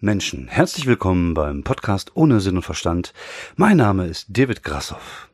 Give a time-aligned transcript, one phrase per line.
[0.00, 3.12] Menschen, herzlich willkommen beim Podcast ohne Sinn und Verstand.
[3.56, 5.28] Mein Name ist David Grassoff.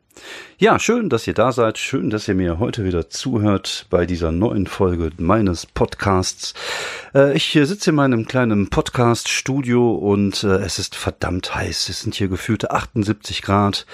[0.57, 1.77] Ja, schön, dass ihr da seid.
[1.77, 6.53] Schön, dass ihr mir heute wieder zuhört bei dieser neuen Folge meines Podcasts.
[7.13, 11.89] Äh, ich sitze in meinem kleinen Podcast-Studio und äh, es ist verdammt heiß.
[11.89, 13.85] Es sind hier gefühlte 78 Grad.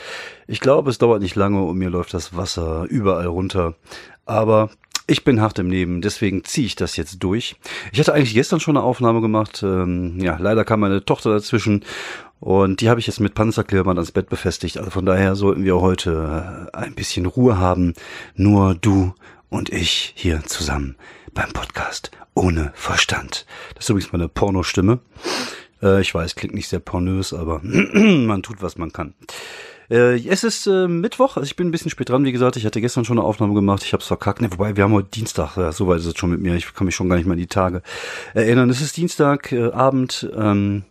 [0.48, 3.74] Ich glaube, es dauert nicht lange und mir läuft das Wasser überall runter.
[4.26, 4.70] Aber
[5.08, 7.56] ich bin hart im Leben, deswegen ziehe ich das jetzt durch.
[7.92, 9.62] Ich hatte eigentlich gestern schon eine Aufnahme gemacht.
[9.64, 11.84] Ähm, ja, leider kam meine Tochter dazwischen
[12.40, 14.78] und die habe ich jetzt mit Panzerklebeband ans Bett befestigt.
[14.78, 17.94] Also von daher sollten wir heute äh, ein bisschen Ruhe haben.
[18.36, 19.14] Nur du
[19.50, 20.96] und ich hier zusammen
[21.34, 23.46] beim Podcast ohne Verstand.
[23.76, 25.00] Das ist übrigens meine Pornostimme.
[25.82, 29.14] Äh, ich weiß, klingt nicht sehr pornös, aber man tut, was man kann.
[29.92, 32.56] Äh, es ist äh, Mittwoch, also ich bin ein bisschen spät dran, wie gesagt.
[32.56, 34.42] Ich hatte gestern schon eine Aufnahme gemacht, ich habe es verkackt.
[34.42, 36.56] Ne, wobei, wir haben heute Dienstag, ja, so weit ist es schon mit mir.
[36.56, 37.82] Ich kann mich schon gar nicht mehr an die Tage
[38.34, 38.70] erinnern.
[38.70, 40.30] Es ist Dienstagabend.
[40.34, 40.84] Äh, ähm,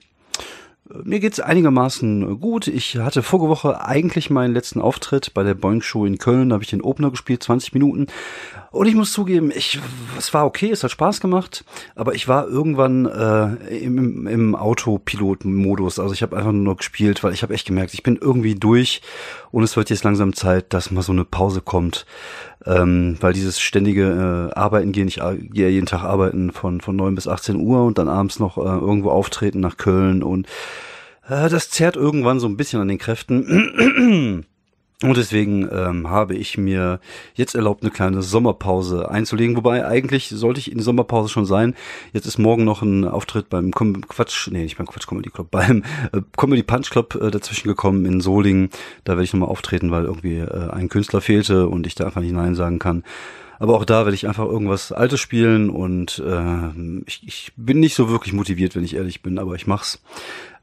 [1.05, 2.67] mir geht's einigermaßen gut.
[2.67, 6.49] Ich hatte vorige Woche eigentlich meinen letzten Auftritt bei der Boeing Show in Köln.
[6.49, 8.07] Da habe ich den Opener gespielt, 20 Minuten.
[8.73, 9.81] Und ich muss zugeben, ich,
[10.17, 11.65] es war okay, es hat Spaß gemacht,
[11.97, 15.99] aber ich war irgendwann äh, im, im Autopilot-Modus.
[15.99, 19.03] Also ich habe einfach nur gespielt, weil ich habe echt gemerkt, ich bin irgendwie durch
[19.51, 22.07] und es wird jetzt langsam Zeit, dass mal so eine Pause kommt.
[22.67, 27.15] Ähm, weil dieses ständige äh, Arbeiten gehen, ich gehe jeden Tag arbeiten von, von neun
[27.15, 30.47] bis 18 Uhr und dann abends noch äh, irgendwo auftreten nach Köln und
[31.27, 34.45] äh, das zerrt irgendwann so ein bisschen an den Kräften.
[35.03, 37.01] Und deswegen ähm, habe ich mir
[37.35, 39.57] jetzt erlaubt, eine kleine Sommerpause einzulegen.
[39.57, 41.75] Wobei eigentlich sollte ich in die Sommerpause schon sein.
[42.13, 45.49] Jetzt ist morgen noch ein Auftritt beim Com Quatsch, nee, nicht beim Quatsch Comedy Club,
[45.51, 48.69] beim äh, Comedy Punch Club äh, dazwischen gekommen in Solingen.
[49.05, 52.21] Da werde ich nochmal auftreten, weil irgendwie äh, ein Künstler fehlte und ich da einfach
[52.21, 53.03] nicht Nein sagen kann.
[53.59, 57.95] Aber auch da werde ich einfach irgendwas Altes spielen und äh, ich, ich bin nicht
[57.95, 60.03] so wirklich motiviert, wenn ich ehrlich bin, aber ich mach's.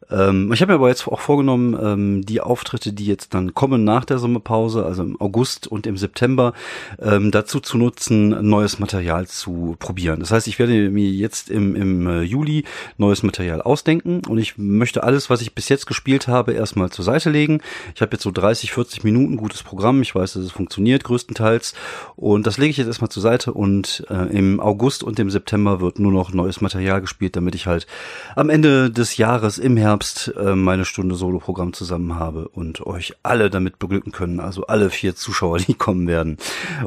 [0.09, 3.84] Ähm, ich habe mir aber jetzt auch vorgenommen, ähm, die Auftritte, die jetzt dann kommen
[3.84, 6.53] nach der Sommerpause, also im August und im September,
[7.02, 10.19] ähm, dazu zu nutzen, neues Material zu probieren.
[10.19, 12.63] Das heißt, ich werde mir jetzt im, im äh, Juli
[12.97, 17.03] neues Material ausdenken und ich möchte alles, was ich bis jetzt gespielt habe, erstmal zur
[17.03, 17.62] Seite legen.
[17.96, 20.02] Ich habe jetzt so 30, 40 Minuten gutes Programm.
[20.02, 21.74] Ich weiß, dass es funktioniert größtenteils
[22.16, 25.81] und das lege ich jetzt erstmal zur Seite und äh, im August und im September
[25.81, 27.88] wird nur noch neues Material gespielt, damit ich halt
[28.35, 33.13] am Ende des Jahres im Herbst Herbst äh, meine Stunde Solo-Programm zusammen habe und euch
[33.23, 36.37] alle damit beglücken können, also alle vier Zuschauer, die kommen werden,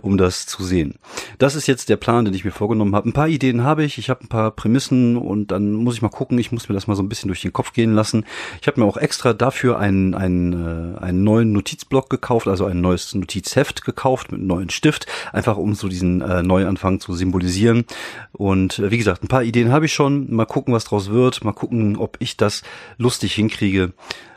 [0.02, 0.96] um das zu sehen.
[1.38, 3.08] Das ist jetzt der Plan, den ich mir vorgenommen habe.
[3.08, 6.10] Ein paar Ideen habe ich, ich habe ein paar Prämissen und dann muss ich mal
[6.10, 8.26] gucken, ich muss mir das mal so ein bisschen durch den Kopf gehen lassen.
[8.60, 12.82] Ich habe mir auch extra dafür einen, einen, äh, einen neuen Notizblock gekauft, also ein
[12.82, 17.86] neues Notizheft gekauft mit einem neuen Stift, einfach um so diesen äh, Neuanfang zu symbolisieren.
[18.32, 20.34] Und äh, wie gesagt, ein paar Ideen habe ich schon.
[20.34, 21.42] Mal gucken, was draus wird.
[21.44, 22.62] Mal gucken, ob ich das
[22.98, 23.92] lustig hinkriege.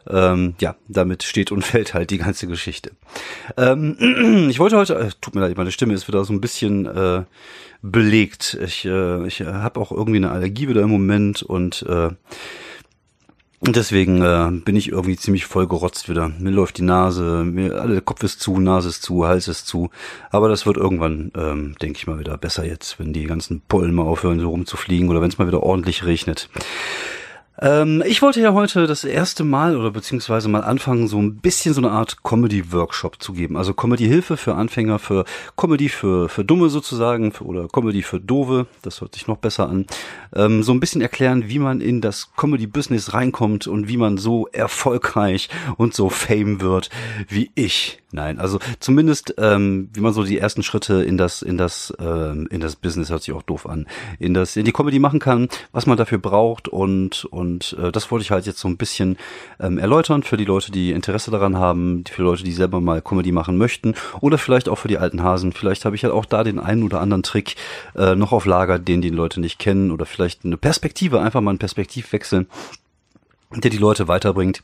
[0.07, 2.91] Ähm, ja, damit steht und fällt halt die ganze Geschichte.
[3.57, 6.85] Ähm, ich wollte heute, äh, tut mir leid, meine Stimme ist wieder so ein bisschen
[6.85, 7.23] äh,
[7.81, 8.57] belegt.
[8.63, 12.09] Ich, äh, ich habe auch irgendwie eine Allergie wieder im Moment und äh,
[13.71, 16.29] deswegen äh, bin ich irgendwie ziemlich voll gerotzt wieder.
[16.37, 19.89] Mir läuft die Nase, mir alle Kopf ist zu, Nase ist zu, Hals ist zu.
[20.31, 23.93] Aber das wird irgendwann, ähm, denke ich mal, wieder besser jetzt, wenn die ganzen Pollen
[23.93, 26.49] mal aufhören, so rumzufliegen oder wenn es mal wieder ordentlich regnet.
[27.59, 31.73] Ähm, ich wollte ja heute das erste Mal oder beziehungsweise mal anfangen, so ein bisschen
[31.73, 33.57] so eine Art Comedy-Workshop zu geben.
[33.57, 35.25] Also Comedy-Hilfe für Anfänger, für
[35.55, 39.69] Comedy für, für Dumme sozusagen für, oder Comedy für Dove, das hört sich noch besser
[39.69, 39.85] an.
[40.35, 44.47] Ähm, so ein bisschen erklären, wie man in das Comedy-Business reinkommt und wie man so
[44.47, 46.89] erfolgreich und so fame wird
[47.27, 47.99] wie ich.
[48.15, 52.47] Nein, also zumindest ähm, wie man so die ersten Schritte in das in das ähm,
[52.51, 53.87] in das Business hört sich auch doof an,
[54.19, 58.11] in das in die Comedy machen kann, was man dafür braucht und und äh, das
[58.11, 59.17] wollte ich halt jetzt so ein bisschen
[59.59, 63.31] ähm, erläutern für die Leute, die Interesse daran haben, für Leute, die selber mal Comedy
[63.31, 65.53] machen möchten oder vielleicht auch für die alten Hasen.
[65.53, 67.55] Vielleicht habe ich halt auch da den einen oder anderen Trick
[67.95, 71.51] äh, noch auf Lager, den die Leute nicht kennen oder vielleicht eine Perspektive, einfach mal
[71.51, 72.47] einen Perspektivwechsel
[73.61, 74.61] der die Leute weiterbringt.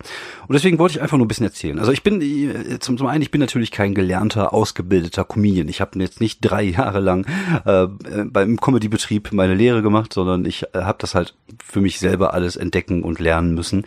[0.47, 1.79] Und deswegen wollte ich einfach nur ein bisschen erzählen.
[1.79, 5.67] Also ich bin, äh, zum, zum einen, ich bin natürlich kein gelernter, ausgebildeter Comedian.
[5.67, 7.25] Ich habe jetzt nicht drei Jahre lang
[7.65, 7.87] äh,
[8.25, 12.55] beim Comedy-Betrieb meine Lehre gemacht, sondern ich äh, habe das halt für mich selber alles
[12.55, 13.85] entdecken und lernen müssen.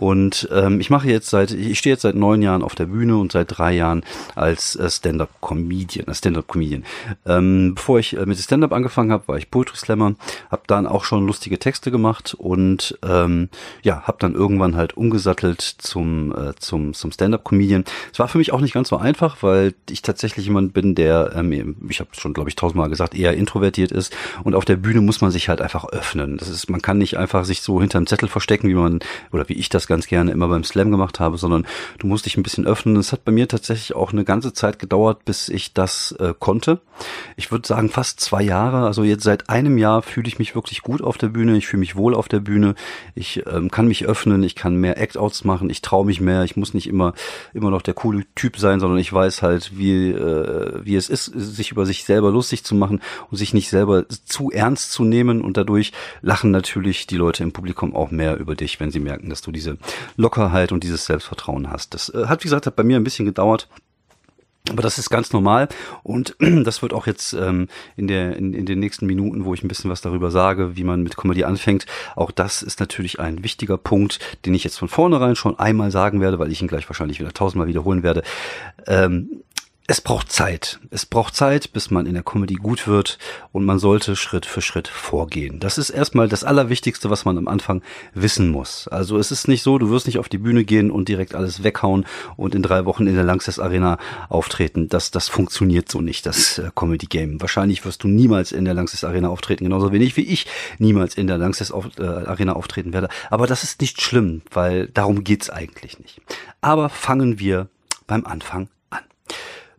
[0.00, 3.18] Und ähm, ich mache jetzt seit, ich stehe jetzt seit neun Jahren auf der Bühne
[3.18, 4.02] und seit drei Jahren
[4.34, 6.86] als äh, Stand-up-Comedian, als Stand-up-Comedian.
[7.26, 10.14] Ähm, bevor ich äh, mit Stand-up angefangen habe, war ich Poetry Slammer,
[10.50, 13.50] habe dann auch schon lustige Texte gemacht und ähm,
[13.82, 17.84] ja, habe dann irgendwann halt umgesattelt zum, äh, zum, zum Stand-Up-Comedian.
[18.10, 21.32] Es war für mich auch nicht ganz so einfach, weil ich tatsächlich jemand bin, der,
[21.34, 24.16] ähm, ich habe schon, glaube ich, tausendmal gesagt, eher introvertiert ist.
[24.44, 26.38] Und auf der Bühne muss man sich halt einfach öffnen.
[26.38, 29.00] Das ist, man kann nicht einfach sich so hinterm Zettel verstecken, wie man,
[29.30, 31.66] oder wie ich das ganz gerne immer beim Slam gemacht habe, sondern
[31.98, 32.96] du musst dich ein bisschen öffnen.
[32.96, 36.80] Es hat bei mir tatsächlich auch eine ganze Zeit gedauert, bis ich das äh, konnte.
[37.36, 38.86] Ich würde sagen fast zwei Jahre.
[38.86, 41.56] Also jetzt seit einem Jahr fühle ich mich wirklich gut auf der Bühne.
[41.56, 42.74] Ich fühle mich wohl auf der Bühne.
[43.14, 44.42] Ich ähm, kann mich öffnen.
[44.44, 45.70] Ich kann mehr Act-Outs machen.
[45.70, 46.44] Ich traue mich mehr.
[46.44, 47.14] Ich muss nicht immer
[47.52, 51.26] immer noch der coole Typ sein, sondern ich weiß halt, wie äh, wie es ist,
[51.34, 53.00] sich über sich selber lustig zu machen
[53.30, 55.42] und sich nicht selber zu ernst zu nehmen.
[55.42, 55.92] Und dadurch
[56.22, 59.50] lachen natürlich die Leute im Publikum auch mehr über dich, wenn sie merken, dass du
[59.50, 59.78] diese
[60.16, 61.94] Lockerheit und dieses Selbstvertrauen hast.
[61.94, 63.68] Das äh, hat, wie gesagt, hat bei mir ein bisschen gedauert.
[64.68, 65.68] Aber das ist ganz normal
[66.02, 69.64] und das wird auch jetzt ähm, in, der, in, in den nächsten Minuten, wo ich
[69.64, 73.42] ein bisschen was darüber sage, wie man mit Comedy anfängt, auch das ist natürlich ein
[73.42, 76.88] wichtiger Punkt, den ich jetzt von vornherein schon einmal sagen werde, weil ich ihn gleich
[76.88, 78.22] wahrscheinlich wieder tausendmal wiederholen werde.
[78.86, 79.42] Ähm,
[79.90, 80.78] es braucht Zeit.
[80.92, 83.18] Es braucht Zeit, bis man in der Comedy gut wird
[83.50, 85.58] und man sollte Schritt für Schritt vorgehen.
[85.58, 87.82] Das ist erstmal das Allerwichtigste, was man am Anfang
[88.14, 88.86] wissen muss.
[88.86, 91.64] Also es ist nicht so, du wirst nicht auf die Bühne gehen und direkt alles
[91.64, 92.06] weghauen
[92.36, 93.98] und in drei Wochen in der Langsess Arena
[94.28, 94.88] auftreten.
[94.88, 97.40] Das, das funktioniert so nicht, das äh, Comedy Game.
[97.40, 100.46] Wahrscheinlich wirst du niemals in der Langsess Arena auftreten, genauso wenig wie ich
[100.78, 103.08] niemals in der Langsess auf, äh, Arena auftreten werde.
[103.28, 106.20] Aber das ist nicht schlimm, weil darum geht's eigentlich nicht.
[106.60, 107.66] Aber fangen wir
[108.06, 108.68] beim Anfang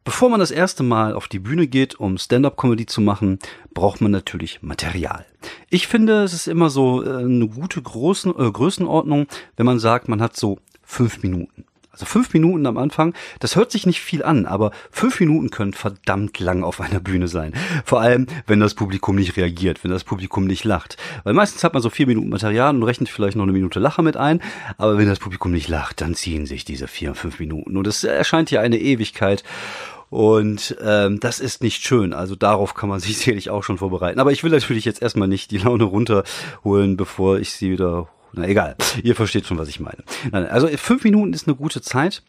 [0.03, 3.37] Bevor man das erste Mal auf die Bühne geht, um Stand-up-Comedy zu machen,
[3.73, 5.25] braucht man natürlich Material.
[5.69, 9.27] Ich finde, es ist immer so äh, eine gute Großen, äh, Größenordnung,
[9.57, 11.65] wenn man sagt, man hat so fünf Minuten.
[11.91, 15.73] Also fünf Minuten am Anfang, das hört sich nicht viel an, aber fünf Minuten können
[15.73, 17.53] verdammt lang auf einer Bühne sein.
[17.83, 20.95] Vor allem, wenn das Publikum nicht reagiert, wenn das Publikum nicht lacht.
[21.25, 24.03] Weil meistens hat man so vier Minuten Material und rechnet vielleicht noch eine Minute Lacher
[24.03, 24.41] mit ein,
[24.77, 27.75] aber wenn das Publikum nicht lacht, dann ziehen sich diese vier, fünf Minuten.
[27.75, 29.43] Und es erscheint hier eine Ewigkeit.
[30.09, 32.13] Und ähm, das ist nicht schön.
[32.13, 34.19] Also darauf kann man sich sicherlich auch schon vorbereiten.
[34.19, 38.07] Aber ich will natürlich jetzt erstmal nicht die Laune runterholen, bevor ich sie wieder.
[38.33, 40.03] Na egal, ihr versteht schon, was ich meine.
[40.49, 42.23] Also fünf Minuten ist eine gute Zeit.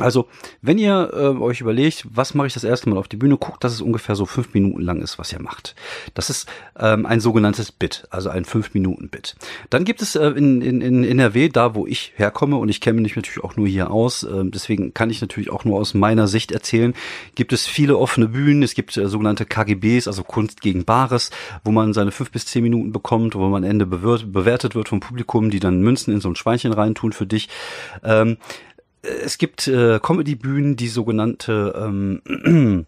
[0.00, 0.28] Also,
[0.62, 3.62] wenn ihr äh, euch überlegt, was mache ich das erste Mal auf die Bühne, guckt,
[3.64, 5.74] dass es ungefähr so fünf Minuten lang ist, was ihr macht.
[6.14, 6.48] Das ist
[6.78, 9.36] ähm, ein sogenanntes Bit, also ein fünf Minuten Bit.
[9.70, 13.00] Dann gibt es äh, in, in, in NRW, da wo ich herkomme, und ich kenne
[13.00, 16.26] mich natürlich auch nur hier aus, äh, deswegen kann ich natürlich auch nur aus meiner
[16.26, 16.94] Sicht erzählen,
[17.34, 21.30] gibt es viele offene Bühnen, es gibt äh, sogenannte KGBs, also Kunst gegen Bares,
[21.64, 25.00] wo man seine fünf bis zehn Minuten bekommt, wo man am Ende bewertet wird vom
[25.00, 27.48] Publikum, die dann Münzen in so ein Schweinchen reintun für dich.
[28.02, 28.36] Ähm,
[29.02, 32.86] es gibt äh, Comedy-Bühnen, die sogenannte ähm,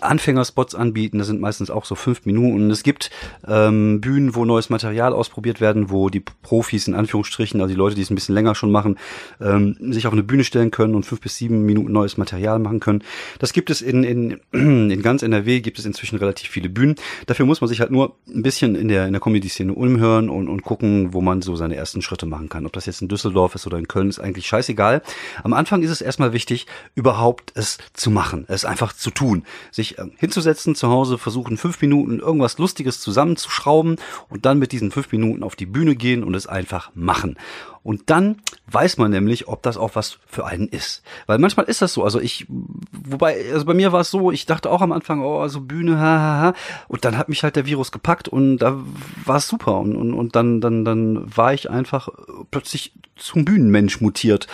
[0.00, 1.18] Anfängerspots anbieten.
[1.18, 2.70] Das sind meistens auch so fünf Minuten.
[2.70, 3.10] Es gibt
[3.46, 7.96] ähm, Bühnen, wo neues Material ausprobiert werden, wo die Profis in Anführungsstrichen, also die Leute,
[7.96, 8.98] die es ein bisschen länger schon machen,
[9.40, 12.80] ähm, sich auf eine Bühne stellen können und fünf bis sieben Minuten neues Material machen
[12.80, 13.02] können.
[13.38, 14.40] Das gibt es in, in,
[14.90, 16.96] in ganz NRW, gibt es inzwischen relativ viele Bühnen.
[17.26, 20.48] Dafür muss man sich halt nur ein bisschen in der, in der Comedy-Szene umhören und,
[20.48, 22.66] und gucken, wo man so seine ersten Schritte machen kann.
[22.66, 25.02] Ob das jetzt in Düsseldorf ist oder in Köln, ist eigentlich scheißegal.
[25.42, 29.81] Am Anfang ist es erstmal wichtig, überhaupt es zu machen, es einfach zu tun, sich
[29.82, 33.96] sich äh, hinzusetzen zu Hause, versuchen fünf Minuten irgendwas Lustiges zusammenzuschrauben
[34.28, 37.36] und dann mit diesen fünf Minuten auf die Bühne gehen und es einfach machen.
[37.82, 38.36] Und dann
[38.70, 41.02] weiß man nämlich, ob das auch was für einen ist.
[41.26, 42.04] Weil manchmal ist das so.
[42.04, 42.46] Also ich,
[42.92, 45.98] wobei, also bei mir war es so, ich dachte auch am Anfang, oh, also Bühne,
[45.98, 46.54] hahaha.
[46.86, 48.78] Und dann hat mich halt der Virus gepackt und da
[49.24, 49.78] war es super.
[49.78, 52.08] Und, und, und dann, dann, dann war ich einfach
[52.52, 54.46] plötzlich zum Bühnenmensch mutiert.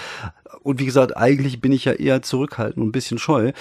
[0.63, 3.53] Und wie gesagt, eigentlich bin ich ja eher zurückhaltend und ein bisschen scheu.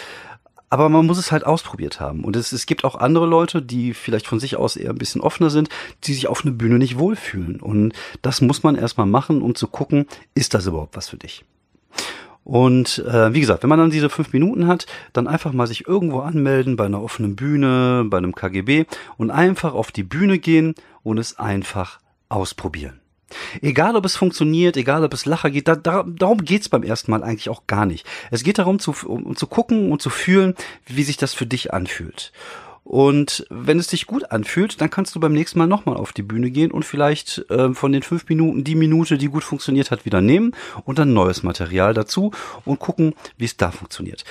[0.69, 2.23] Aber man muss es halt ausprobiert haben.
[2.23, 5.21] Und es, es gibt auch andere Leute, die vielleicht von sich aus eher ein bisschen
[5.21, 5.69] offener sind,
[6.03, 7.61] die sich auf eine Bühne nicht wohlfühlen.
[7.61, 11.45] Und das muss man erstmal machen, um zu gucken, ist das überhaupt was für dich?
[12.43, 15.85] Und äh, wie gesagt, wenn man dann diese fünf Minuten hat, dann einfach mal sich
[15.85, 18.85] irgendwo anmelden bei einer offenen Bühne, bei einem KGB
[19.17, 23.01] und einfach auf die Bühne gehen und es einfach ausprobieren.
[23.61, 27.11] Egal, ob es funktioniert, egal, ob es Lacher geht, da, da, darum geht's beim ersten
[27.11, 28.05] Mal eigentlich auch gar nicht.
[28.31, 30.55] Es geht darum, zu, um, zu gucken und zu fühlen,
[30.85, 32.31] wie sich das für dich anfühlt.
[32.87, 36.21] Und wenn es dich gut anfühlt, dann kannst du beim nächsten Mal nochmal auf die
[36.21, 40.05] Bühne gehen und vielleicht äh, von den fünf Minuten die Minute, die gut funktioniert hat,
[40.05, 40.53] wieder nehmen
[40.85, 42.31] und dann neues Material dazu
[42.63, 44.23] und gucken, wie es da funktioniert.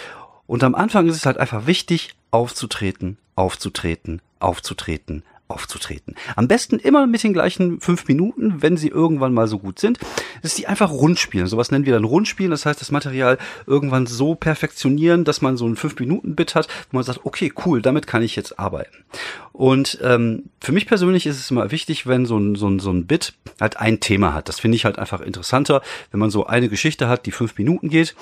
[0.46, 6.14] Und am Anfang ist es halt einfach wichtig, aufzutreten, aufzutreten, aufzutreten, aufzutreten.
[6.34, 9.98] Am besten immer mit den gleichen fünf Minuten, wenn sie irgendwann mal so gut sind,
[10.42, 11.46] dass sie einfach rundspielen.
[11.46, 12.50] Sowas nennen wir dann rundspielen.
[12.50, 16.68] Das heißt, das Material irgendwann so perfektionieren, dass man so ein fünf Minuten Bit hat,
[16.90, 19.04] wo man sagt, okay, cool, damit kann ich jetzt arbeiten.
[19.52, 22.90] Und ähm, für mich persönlich ist es immer wichtig, wenn so ein, so ein, so
[22.90, 24.48] ein Bit halt ein Thema hat.
[24.48, 27.88] Das finde ich halt einfach interessanter, wenn man so eine Geschichte hat, die fünf Minuten
[27.88, 28.14] geht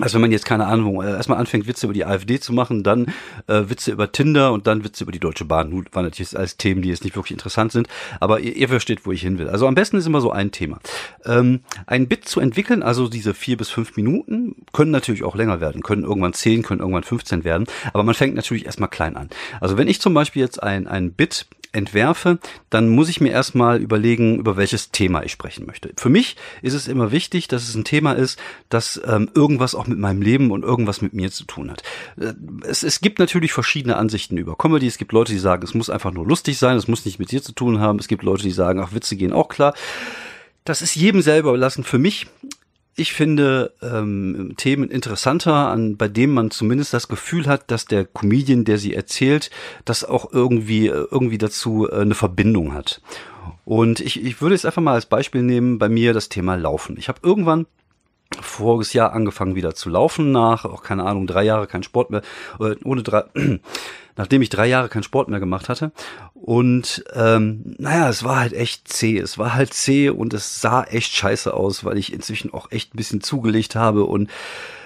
[0.00, 2.82] also wenn man jetzt keine Ahnung, äh, erstmal anfängt Witze über die AfD zu machen,
[2.82, 3.12] dann
[3.46, 5.68] äh, Witze über Tinder und dann Witze über die Deutsche Bahn.
[5.68, 9.04] Nun waren natürlich alles Themen, die jetzt nicht wirklich interessant sind, aber ihr, ihr versteht,
[9.04, 9.50] wo ich hin will.
[9.50, 10.78] Also am besten ist immer so ein Thema.
[11.26, 15.60] Ähm, ein Bit zu entwickeln, also diese vier bis fünf Minuten, können natürlich auch länger
[15.60, 19.28] werden, können irgendwann zehn, können irgendwann 15 werden, aber man fängt natürlich erstmal klein an.
[19.60, 22.38] Also wenn ich zum Beispiel jetzt ein, ein Bit entwerfe,
[22.70, 25.92] dann muss ich mir erstmal überlegen, über welches Thema ich sprechen möchte.
[25.96, 28.38] Für mich ist es immer wichtig, dass es ein Thema ist,
[28.68, 31.82] das ähm, irgendwas auch mit meinem Leben und irgendwas mit mir zu tun hat.
[32.20, 32.34] Äh,
[32.66, 34.86] es, es gibt natürlich verschiedene Ansichten über Comedy.
[34.86, 37.30] Es gibt Leute, die sagen, es muss einfach nur lustig sein, es muss nicht mit
[37.30, 37.98] dir zu tun haben.
[37.98, 39.74] Es gibt Leute, die sagen, ach, Witze gehen auch klar.
[40.64, 41.84] Das ist jedem selber überlassen.
[41.84, 42.26] Für mich
[42.94, 48.04] ich finde ähm, Themen interessanter, an, bei denen man zumindest das Gefühl hat, dass der
[48.04, 49.50] Comedian, der sie erzählt,
[49.84, 53.00] das auch irgendwie irgendwie dazu äh, eine Verbindung hat.
[53.64, 56.96] Und ich, ich würde jetzt einfach mal als Beispiel nehmen bei mir das Thema Laufen.
[56.98, 57.66] Ich habe irgendwann
[58.40, 62.22] voriges Jahr angefangen wieder zu laufen nach, auch keine Ahnung, drei Jahre kein Sport mehr,
[62.84, 63.24] ohne drei,
[64.16, 65.92] nachdem ich drei Jahre keinen Sport mehr gemacht hatte.
[66.34, 69.18] Und ähm, naja, es war halt echt zäh.
[69.18, 72.94] Es war halt zäh und es sah echt scheiße aus, weil ich inzwischen auch echt
[72.94, 74.28] ein bisschen zugelegt habe und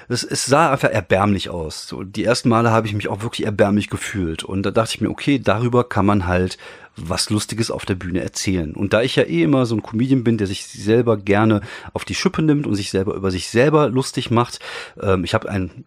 [0.09, 1.89] es, es sah einfach erbärmlich aus.
[1.89, 4.45] So, die ersten Male habe ich mich auch wirklich erbärmlich gefühlt.
[4.45, 6.59] Und da dachte ich mir, okay, darüber kann man halt
[6.97, 8.75] was Lustiges auf der Bühne erzählen.
[8.75, 11.61] Und da ich ja eh immer so ein Comedian bin, der sich selber gerne
[11.93, 14.61] auf die Schippe nimmt und sich selber über sich selber lustig macht,
[15.01, 15.85] ähm, ich habe ein,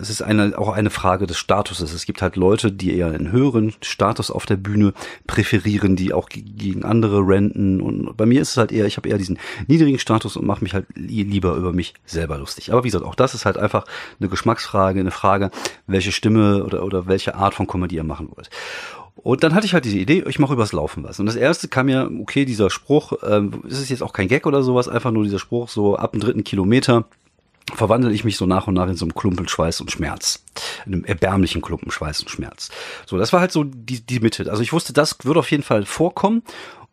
[0.00, 1.92] es ist eine, auch eine Frage des Statuses.
[1.92, 4.94] Es gibt halt Leute, die eher einen höheren Status auf der Bühne
[5.26, 7.80] präferieren, die auch gegen andere renten.
[7.80, 10.64] Und bei mir ist es halt eher, ich habe eher diesen niedrigen Status und mache
[10.64, 12.72] mich halt lieber über mich selber lustig.
[12.72, 13.84] Aber wie gesagt, auch das ist halt einfach
[14.18, 15.50] eine Geschmacksfrage, eine Frage,
[15.86, 18.50] welche Stimme oder, oder welche Art von Comedy ihr machen wollt.
[19.22, 21.18] Und dann hatte ich halt diese Idee, ich mache übers Laufen was.
[21.18, 24.46] Und das erste kam ja, okay, dieser Spruch, ähm, ist es jetzt auch kein Gag
[24.46, 27.04] oder sowas, einfach nur dieser Spruch, so ab dem dritten Kilometer
[27.74, 30.42] verwandle ich mich so nach und nach in so einem Klumpen Schweiß und Schmerz.
[30.86, 32.70] In einem erbärmlichen Klumpen Schweiß und Schmerz.
[33.06, 34.48] So, das war halt so die, die Mitte.
[34.50, 36.42] Also ich wusste, das würde auf jeden Fall vorkommen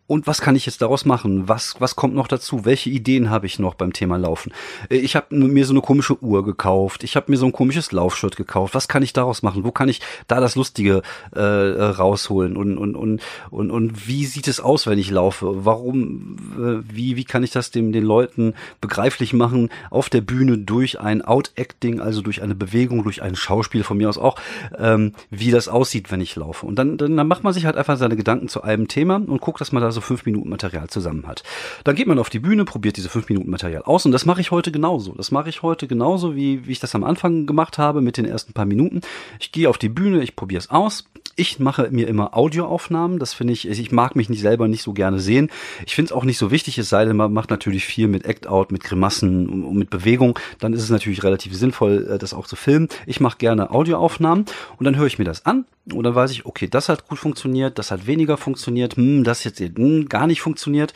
[0.07, 1.50] und was kann ich jetzt daraus machen?
[1.50, 2.63] Was, was kommt noch dazu?
[2.63, 4.53] Welche Ideen habe ich noch beim Thema Laufen?
[4.89, 7.03] Äh, ich habe mir so eine komische Uhr gekauft.
[7.03, 8.75] Ich habe mir so ein komisches Laufshirt gekauft.
[8.75, 9.63] Was kann ich daraus machen?
[9.63, 12.55] Wo kann ich da das Lustige äh, rausholen?
[12.55, 15.65] Und, und, und, und, und wie sieht es aus, wenn ich laufe?
[15.65, 20.59] Warum, äh, wie, wie kann ich das dem, den Leuten begreiflich machen auf der Bühne
[20.59, 24.38] durch ein Out-Acting, also durch eine Bewegung, durch ein Schauspiel von mir aus auch,
[24.77, 26.67] ähm, wie das aussieht, wenn ich laufe?
[26.67, 29.41] Und dann, dann, dann macht man sich halt einfach seine Gedanken zu einem Thema und
[29.41, 31.44] guckt, dass man da so fünf Minuten Material zusammen hat.
[31.84, 34.42] Dann geht man auf die Bühne, probiert diese fünf Minuten Material aus und das mache
[34.42, 35.14] ich heute genauso.
[35.14, 38.25] Das mache ich heute genauso, wie, wie ich das am Anfang gemacht habe mit den
[38.25, 39.02] ersten paar Minuten.
[39.40, 41.06] Ich gehe auf die Bühne, ich probiere es aus.
[41.38, 43.20] Ich mache mir immer Audioaufnahmen.
[43.20, 45.50] Das finde ich, ich mag mich nicht selber nicht so gerne sehen.
[45.86, 48.24] Ich finde es auch nicht so wichtig, es sei denn, man macht natürlich viel mit
[48.24, 50.39] Act-Out, mit Grimassen und mit Bewegung.
[50.60, 52.88] Dann ist es natürlich relativ sinnvoll, äh, das auch zu filmen.
[53.06, 54.46] Ich mache gerne Audioaufnahmen
[54.77, 57.20] und dann höre ich mir das an und dann weiß ich, okay, das hat gut
[57.20, 60.94] funktioniert, das hat weniger funktioniert, hm, das jetzt hm, gar nicht funktioniert.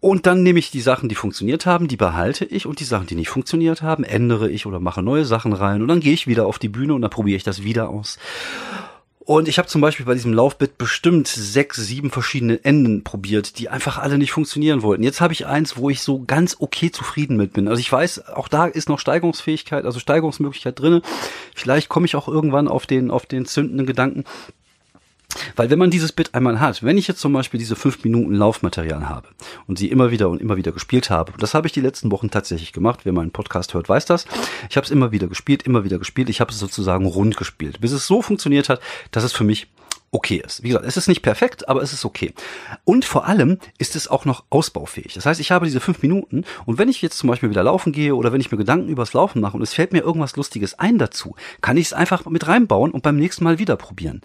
[0.00, 3.06] Und dann nehme ich die Sachen, die funktioniert haben, die behalte ich und die Sachen,
[3.06, 6.26] die nicht funktioniert haben, ändere ich oder mache neue Sachen rein und dann gehe ich
[6.26, 8.18] wieder auf die Bühne und dann probiere ich das wieder aus.
[9.26, 13.70] Und ich habe zum Beispiel bei diesem Laufbit bestimmt sechs, sieben verschiedene Enden probiert, die
[13.70, 15.02] einfach alle nicht funktionieren wollten.
[15.02, 17.66] Jetzt habe ich eins, wo ich so ganz okay zufrieden mit bin.
[17.66, 21.00] Also ich weiß, auch da ist noch Steigerungsfähigkeit, also Steigerungsmöglichkeit drinne.
[21.54, 24.24] Vielleicht komme ich auch irgendwann auf den, auf den zündenden Gedanken,
[25.56, 28.34] weil wenn man dieses Bit einmal hat, wenn ich jetzt zum Beispiel diese fünf Minuten
[28.34, 29.28] Laufmaterial habe
[29.66, 32.30] und sie immer wieder und immer wieder gespielt habe, das habe ich die letzten Wochen
[32.30, 34.26] tatsächlich gemacht, wer meinen Podcast hört, weiß das.
[34.70, 37.80] Ich habe es immer wieder gespielt, immer wieder gespielt, ich habe es sozusagen rund gespielt,
[37.80, 39.68] bis es so funktioniert hat, dass es für mich
[40.14, 40.62] okay ist.
[40.62, 42.32] Wie gesagt, es ist nicht perfekt, aber es ist okay.
[42.84, 45.12] Und vor allem ist es auch noch ausbaufähig.
[45.14, 47.92] Das heißt, ich habe diese fünf Minuten und wenn ich jetzt zum Beispiel wieder laufen
[47.92, 50.78] gehe oder wenn ich mir Gedanken übers Laufen mache und es fällt mir irgendwas Lustiges
[50.78, 54.22] ein dazu, kann ich es einfach mit reinbauen und beim nächsten Mal wieder probieren.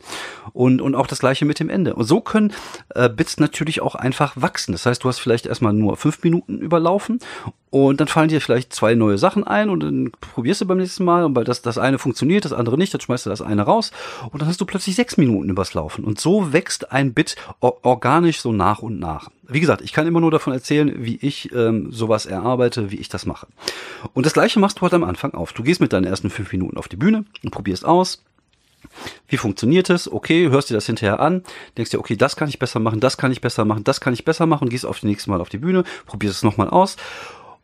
[0.53, 1.95] Und, und auch das gleiche mit dem Ende.
[1.95, 2.53] Und so können
[2.93, 4.71] äh, Bits natürlich auch einfach wachsen.
[4.73, 7.19] Das heißt, du hast vielleicht erstmal nur fünf Minuten überlaufen
[7.71, 11.03] und dann fallen dir vielleicht zwei neue Sachen ein und dann probierst du beim nächsten
[11.03, 13.61] Mal und weil das, das eine funktioniert, das andere nicht, dann schmeißt du das eine
[13.61, 13.91] raus
[14.31, 15.78] und dann hast du plötzlich sechs Minuten übers Laufen.
[15.81, 19.29] Und so wächst ein Bit organisch so nach und nach.
[19.47, 23.09] Wie gesagt, ich kann immer nur davon erzählen, wie ich ähm, sowas erarbeite, wie ich
[23.09, 23.47] das mache.
[24.13, 25.53] Und das gleiche machst du halt am Anfang auf.
[25.53, 28.23] Du gehst mit deinen ersten fünf Minuten auf die Bühne und probierst aus
[29.27, 30.11] Wie funktioniert es?
[30.11, 31.43] Okay, hörst dir das hinterher an,
[31.77, 34.13] denkst dir, okay, das kann ich besser machen, das kann ich besser machen, das kann
[34.13, 36.97] ich besser machen, gehst auf die nächste Mal auf die Bühne, probierst es nochmal aus.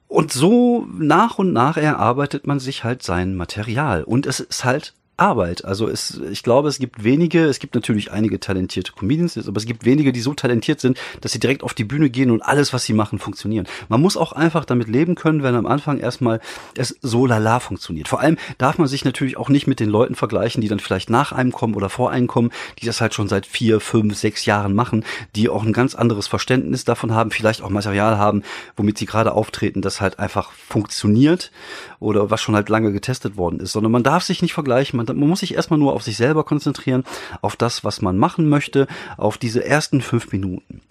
[0.08, 4.04] Und so nach und nach erarbeitet man sich halt sein Material.
[4.04, 5.64] Und es ist halt Arbeit.
[5.64, 9.66] Also es, ich glaube, es gibt wenige, es gibt natürlich einige talentierte Comedians, aber es
[9.66, 12.74] gibt wenige, die so talentiert sind, dass sie direkt auf die Bühne gehen und alles,
[12.74, 13.66] was sie machen, funktionieren.
[13.88, 16.42] Man muss auch einfach damit leben können, wenn am Anfang erstmal
[16.76, 18.08] es so lala funktioniert.
[18.08, 21.10] Vor allem darf man sich natürlich auch nicht mit den Leuten vergleichen, die dann vielleicht
[21.10, 24.46] nach einem kommen oder vor einem kommen, die das halt schon seit vier, fünf, sechs
[24.46, 25.06] Jahren machen,
[25.36, 28.44] die auch ein ganz anderes Verständnis davon haben, vielleicht auch Material haben,
[28.76, 31.52] womit sie gerade auftreten, das halt einfach funktioniert
[32.00, 35.20] oder was schon halt lange getestet worden ist, sondern man darf sich nicht vergleichen, man,
[35.20, 37.04] man muss sich erstmal nur auf sich selber konzentrieren,
[37.42, 40.82] auf das, was man machen möchte, auf diese ersten fünf Minuten.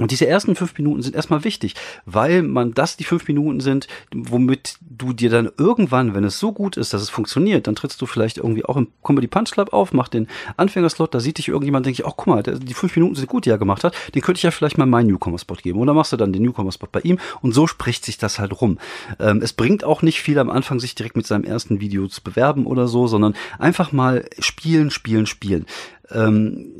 [0.00, 1.74] Und diese ersten fünf Minuten sind erstmal wichtig,
[2.06, 6.52] weil man das die fünf Minuten sind, womit du dir dann irgendwann, wenn es so
[6.52, 9.72] gut ist, dass es funktioniert, dann trittst du vielleicht irgendwie auch im Comedy Punch Club
[9.72, 10.26] auf, mach den
[10.56, 13.28] Anfängerslot, da sieht dich irgendjemand, denke ich, ach guck mal, der, die fünf Minuten sind
[13.28, 15.78] gut, die er gemacht hat, den könnte ich ja vielleicht mal meinen Newcomer-Spot geben.
[15.78, 18.78] Oder machst du dann den Newcomer-Spot bei ihm und so spricht sich das halt rum.
[19.18, 22.22] Ähm, es bringt auch nicht viel am Anfang, sich direkt mit seinem ersten Video zu
[22.22, 25.66] bewerben oder so, sondern einfach mal spielen, spielen, spielen.
[26.12, 26.72] Ähm,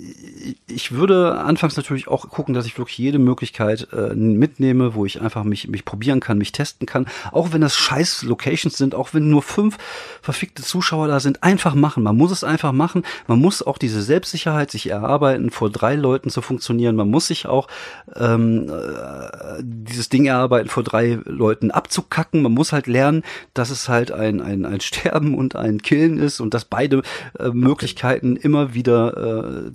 [0.66, 5.20] ich würde anfangs natürlich auch gucken, dass ich wirklich jede Möglichkeit äh, mitnehme, wo ich
[5.20, 7.06] einfach mich, mich probieren kann, mich testen kann.
[7.32, 9.76] Auch wenn das scheiß Locations sind, auch wenn nur fünf
[10.22, 12.02] verfickte Zuschauer da sind, einfach machen.
[12.02, 13.04] Man muss es einfach machen.
[13.26, 16.96] Man muss auch diese Selbstsicherheit sich erarbeiten, vor drei Leuten zu funktionieren.
[16.96, 17.68] Man muss sich auch
[18.16, 22.42] ähm, äh, dieses Ding erarbeiten, vor drei Leuten abzukacken.
[22.42, 23.22] Man muss halt lernen,
[23.54, 27.02] dass es halt ein, ein, ein Sterben und ein Killen ist und dass beide
[27.38, 29.70] äh, Möglichkeiten immer wieder äh,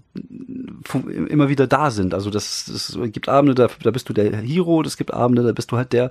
[1.29, 2.13] immer wieder da sind.
[2.13, 5.51] Also das, das gibt Abende, da, da bist du der Hero, es gibt Abende, da
[5.51, 6.09] bist du halt der,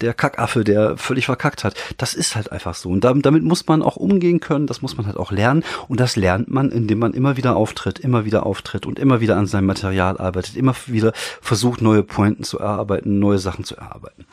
[0.00, 1.74] der Kackaffe, der völlig verkackt hat.
[1.96, 2.90] Das ist halt einfach so.
[2.90, 5.64] Und damit, damit muss man auch umgehen können, das muss man halt auch lernen.
[5.88, 9.36] Und das lernt man, indem man immer wieder auftritt, immer wieder auftritt und immer wieder
[9.36, 14.26] an seinem Material arbeitet, immer wieder versucht, neue Pointen zu erarbeiten, neue Sachen zu erarbeiten.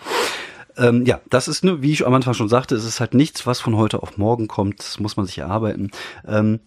[0.78, 3.46] Ähm, ja, das ist, ne, wie ich am Anfang schon sagte, es ist halt nichts,
[3.46, 4.80] was von heute auf morgen kommt.
[4.80, 5.92] Das muss man sich erarbeiten.
[6.28, 6.60] Ähm,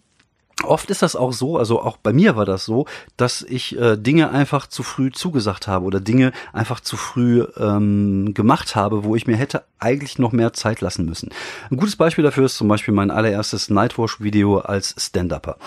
[0.63, 2.85] Oft ist das auch so, also auch bei mir war das so,
[3.17, 8.33] dass ich äh, Dinge einfach zu früh zugesagt habe oder Dinge einfach zu früh ähm,
[8.33, 11.29] gemacht habe, wo ich mir hätte eigentlich noch mehr Zeit lassen müssen.
[11.69, 15.57] Ein gutes Beispiel dafür ist zum Beispiel mein allererstes Nightwash-Video als Stand-Upper.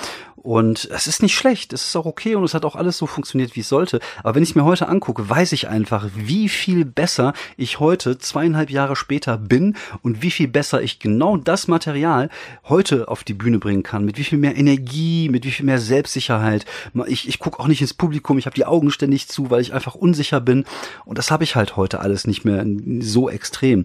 [0.49, 3.07] Und es ist nicht schlecht, es ist auch okay und es hat auch alles so
[3.07, 4.01] funktioniert, wie es sollte.
[4.23, 8.71] Aber wenn ich mir heute angucke, weiß ich einfach, wie viel besser ich heute, zweieinhalb
[8.71, 12.31] Jahre später bin und wie viel besser ich genau das Material
[12.67, 15.81] heute auf die Bühne bringen kann, mit wie viel mehr Energie, mit wie viel mehr
[15.81, 16.65] Selbstsicherheit.
[17.09, 19.75] Ich, ich gucke auch nicht ins Publikum, ich habe die Augen ständig zu, weil ich
[19.75, 20.65] einfach unsicher bin.
[21.05, 22.65] Und das habe ich halt heute alles nicht mehr
[23.01, 23.85] so extrem.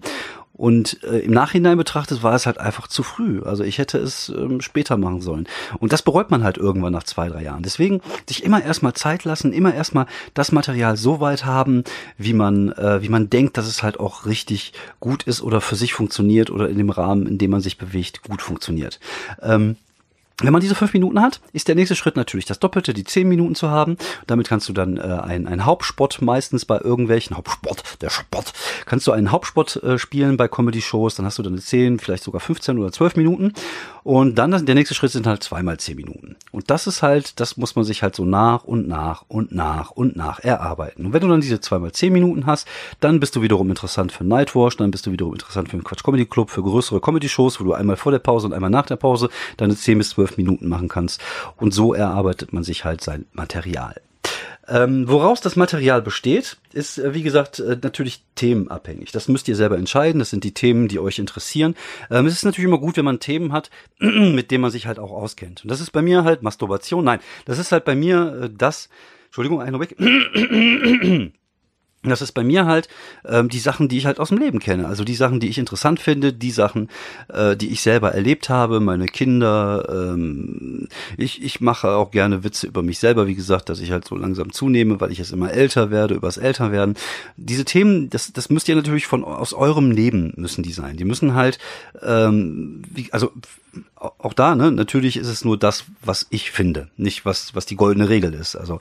[0.56, 3.42] Und äh, im Nachhinein betrachtet war es halt einfach zu früh.
[3.42, 5.48] Also ich hätte es ähm, später machen sollen.
[5.80, 7.64] Und das bereut man halt irgendwann nach zwei, drei Jahren.
[7.64, 11.82] Deswegen sich immer erstmal Zeit lassen, immer erstmal das Material so weit haben,
[12.18, 15.74] wie man, äh, wie man denkt, dass es halt auch richtig gut ist oder für
[15.74, 19.00] sich funktioniert oder in dem Rahmen, in dem man sich bewegt, gut funktioniert.
[19.42, 19.74] Ähm,
[20.42, 23.28] wenn man diese fünf Minuten hat, ist der nächste Schritt natürlich das Doppelte, die zehn
[23.28, 23.96] Minuten zu haben.
[24.26, 28.42] Damit kannst du dann äh, einen, einen Hauptspot meistens bei irgendwelchen Hauptspot, der Spot,
[28.84, 31.14] kannst du einen Hauptspot äh, spielen bei Comedy-Shows.
[31.14, 33.52] Dann hast du dann zehn, vielleicht sogar 15 oder 12 Minuten.
[34.04, 36.36] Und dann das, der nächste Schritt sind halt zweimal zehn Minuten.
[36.52, 39.90] Und das ist halt, das muss man sich halt so nach und nach und nach
[39.92, 41.06] und nach erarbeiten.
[41.06, 42.68] Und wenn du dann diese zweimal zehn Minuten hast,
[43.00, 46.04] dann bist du wiederum interessant für Nightwash, dann bist du wiederum interessant für den Quatsch
[46.04, 48.96] Comedy Club, für größere Comedy-Shows, wo du einmal vor der Pause und einmal nach der
[48.96, 51.20] Pause deine zehn bis zwölf zwölf Minuten machen kannst.
[51.56, 54.00] Und so erarbeitet man sich halt sein Material.
[54.68, 59.12] Ähm, woraus das Material besteht, ist, äh, wie gesagt, äh, natürlich themenabhängig.
[59.12, 60.18] Das müsst ihr selber entscheiden.
[60.18, 61.74] Das sind die Themen, die euch interessieren.
[62.10, 64.98] Ähm, es ist natürlich immer gut, wenn man Themen hat, mit denen man sich halt
[64.98, 65.64] auch auskennt.
[65.64, 67.04] Und das ist bei mir halt Masturbation.
[67.04, 68.88] Nein, das ist halt bei mir äh, das,
[69.26, 71.32] Entschuldigung, einen
[72.10, 72.88] Das ist bei mir halt
[73.24, 74.86] ähm, die Sachen, die ich halt aus dem Leben kenne.
[74.86, 76.88] Also die Sachen, die ich interessant finde, die Sachen,
[77.28, 79.86] äh, die ich selber erlebt habe, meine Kinder.
[79.90, 84.06] Ähm, ich, ich mache auch gerne Witze über mich selber, wie gesagt, dass ich halt
[84.06, 86.94] so langsam zunehme, weil ich jetzt immer älter werde, übers Älterwerden.
[87.36, 90.96] Diese Themen, das, das müsst ihr natürlich von aus eurem Leben müssen die sein.
[90.96, 91.58] Die müssen halt,
[92.02, 93.32] ähm, wie, also
[94.18, 97.76] auch da, ne, natürlich ist es nur das, was ich finde, nicht was, was die
[97.76, 98.56] goldene Regel ist.
[98.56, 98.78] Also,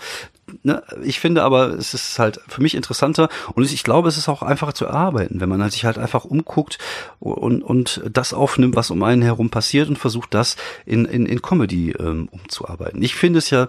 [0.63, 4.29] ne, ich finde aber, es ist halt für mich interessanter und ich glaube, es ist
[4.29, 6.77] auch einfacher zu erarbeiten, wenn man halt sich halt einfach umguckt
[7.19, 11.41] und, und das aufnimmt, was um einen herum passiert und versucht, das in, in, in
[11.41, 13.01] Comedy ähm, umzuarbeiten.
[13.01, 13.67] Ich finde es ja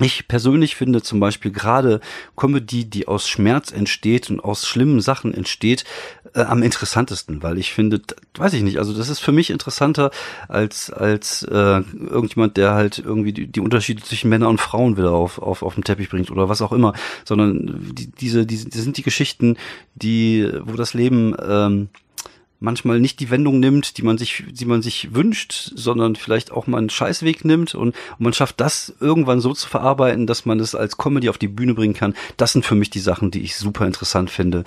[0.00, 2.00] ich persönlich finde zum Beispiel gerade
[2.36, 5.84] Comedy, die aus Schmerz entsteht und aus schlimmen Sachen entsteht,
[6.34, 8.02] äh, am interessantesten, weil ich finde,
[8.36, 10.10] weiß ich nicht, also das ist für mich interessanter
[10.48, 15.12] als als äh, irgendjemand, der halt irgendwie die, die Unterschiede zwischen Männern und Frauen wieder
[15.12, 16.92] auf, auf auf den Teppich bringt oder was auch immer,
[17.24, 19.56] sondern die, diese diese die sind die Geschichten,
[19.94, 21.88] die wo das Leben ähm,
[22.64, 26.66] manchmal nicht die Wendung nimmt, die man sich, die man sich wünscht, sondern vielleicht auch
[26.66, 30.58] mal einen Scheißweg nimmt und, und man schafft das irgendwann so zu verarbeiten, dass man
[30.58, 32.14] es als Comedy auf die Bühne bringen kann.
[32.36, 34.64] Das sind für mich die Sachen, die ich super interessant finde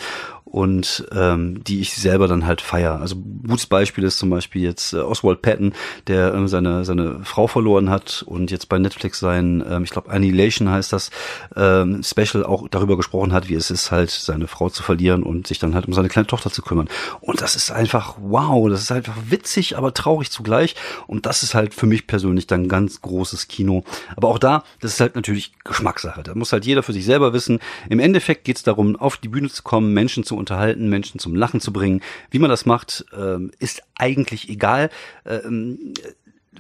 [0.52, 3.00] und ähm, die ich selber dann halt feier.
[3.00, 5.74] Also gutes Beispiel ist zum Beispiel jetzt äh, Oswald Patton,
[6.08, 10.10] der ähm, seine seine Frau verloren hat und jetzt bei Netflix sein, ähm, ich glaube
[10.10, 11.12] Annihilation heißt das
[11.56, 15.48] ähm, Special auch darüber gesprochen hat, wie es ist halt seine Frau zu verlieren und
[15.48, 16.88] sich dann halt um seine kleine Tochter zu kümmern.
[17.20, 20.76] Und das ist einfach wow, das ist einfach witzig, aber traurig zugleich.
[21.08, 23.84] Und das ist halt für mich persönlich dann ganz großes Kino.
[24.16, 26.24] Aber auch da, das ist halt natürlich Geschmackssache.
[26.24, 27.60] Da muss halt jeder für sich selber wissen.
[27.90, 31.36] Im Endeffekt geht es darum, auf die Bühne zu kommen, Menschen zu unterhalten, Menschen zum
[31.36, 32.02] Lachen zu bringen.
[32.32, 34.90] Wie man das macht, ähm, ist eigentlich egal.
[35.26, 35.94] Ähm,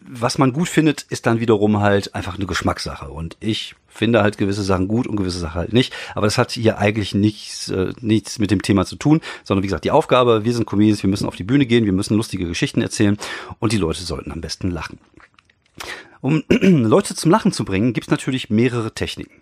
[0.10, 3.10] was man gut findet, ist dann wiederum halt einfach eine Geschmackssache.
[3.10, 5.94] Und ich finde halt gewisse Sachen gut und gewisse Sachen halt nicht.
[6.16, 9.68] Aber das hat hier eigentlich nichts, äh, nichts mit dem Thema zu tun, sondern wie
[9.68, 12.48] gesagt, die Aufgabe, wir sind Comedians, wir müssen auf die Bühne gehen, wir müssen lustige
[12.48, 13.18] Geschichten erzählen
[13.60, 15.00] und die Leute sollten am besten lachen.
[16.22, 19.42] Um Leute zum Lachen zu bringen, gibt es natürlich mehrere Techniken.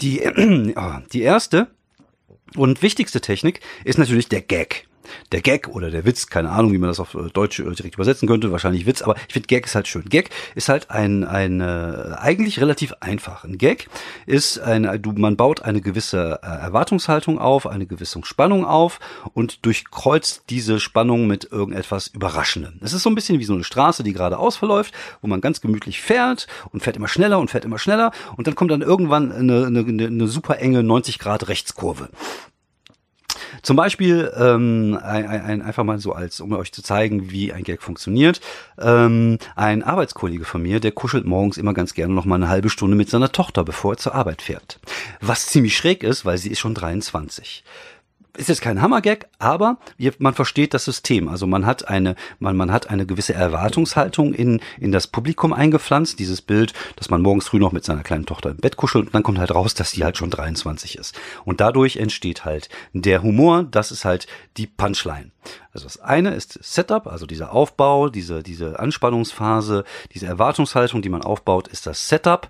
[0.00, 0.74] Die, äh,
[1.12, 1.68] die erste
[2.54, 4.86] und wichtigste Technik ist natürlich der Gag.
[5.32, 7.94] Der Gag oder der Witz, keine Ahnung, wie man das auf äh, Deutsch äh, direkt
[7.94, 10.04] übersetzen könnte, wahrscheinlich Witz, aber ich finde Gag ist halt schön.
[10.04, 13.44] Gag ist halt ein, ein äh, eigentlich relativ einfach.
[13.44, 13.88] Ein Gag
[14.26, 19.00] ist ein, du, man baut eine gewisse äh, Erwartungshaltung auf, eine gewisse Spannung auf
[19.34, 22.80] und durchkreuzt diese Spannung mit irgendetwas Überraschendem.
[22.82, 25.60] Es ist so ein bisschen wie so eine Straße, die geradeaus verläuft, wo man ganz
[25.60, 29.32] gemütlich fährt und fährt immer schneller und fährt immer schneller und dann kommt dann irgendwann
[29.32, 32.08] eine, eine, eine super enge 90 Grad Rechtskurve.
[33.62, 37.64] Zum Beispiel ähm, ein, ein, einfach mal so als, um euch zu zeigen, wie ein
[37.64, 38.40] Gag funktioniert.
[38.78, 42.70] Ähm, ein Arbeitskollege von mir, der kuschelt morgens immer ganz gerne noch mal eine halbe
[42.70, 44.78] Stunde mit seiner Tochter, bevor er zur Arbeit fährt.
[45.20, 47.64] Was ziemlich schräg ist, weil sie ist schon 23
[48.36, 49.78] ist jetzt kein Hammergag, aber
[50.18, 51.28] man versteht das System.
[51.28, 56.18] Also man hat eine, man, man hat eine gewisse Erwartungshaltung in, in das Publikum eingepflanzt.
[56.18, 59.14] Dieses Bild, dass man morgens früh noch mit seiner kleinen Tochter im Bett kuschelt und
[59.14, 61.18] dann kommt halt raus, dass sie halt schon 23 ist.
[61.44, 65.30] Und dadurch entsteht halt der Humor, das ist halt die Punchline.
[65.72, 71.22] Also das eine ist Setup, also dieser Aufbau, diese, diese Anspannungsphase, diese Erwartungshaltung, die man
[71.22, 72.48] aufbaut, ist das Setup.